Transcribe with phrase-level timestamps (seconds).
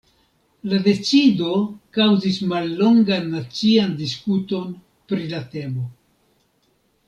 [0.69, 1.51] La decido
[1.97, 4.75] kaŭzis mallongan nacian diskuton
[5.13, 5.89] pri la temo.